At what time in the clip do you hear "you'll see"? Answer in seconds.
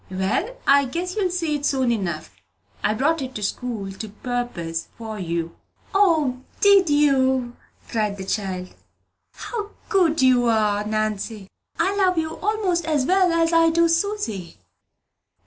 1.15-1.53